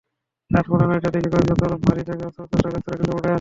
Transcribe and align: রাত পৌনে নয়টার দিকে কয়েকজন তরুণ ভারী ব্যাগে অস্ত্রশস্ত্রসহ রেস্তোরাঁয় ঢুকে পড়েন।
রাত 0.51 0.65
পৌনে 0.69 0.85
নয়টার 0.85 1.11
দিকে 1.15 1.29
কয়েকজন 1.33 1.57
তরুণ 1.61 1.79
ভারী 1.85 2.01
ব্যাগে 2.07 2.25
অস্ত্রশস্ত্রসহ 2.27 2.69
রেস্তোরাঁয় 2.73 2.99
ঢুকে 2.99 3.11
পড়েন। 3.11 3.29